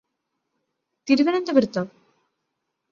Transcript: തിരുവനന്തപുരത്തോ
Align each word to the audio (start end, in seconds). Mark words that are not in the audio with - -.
തിരുവനന്തപുരത്തോ 1.07 1.83